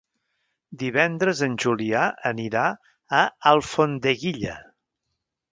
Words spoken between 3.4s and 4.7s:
Alfondeguilla.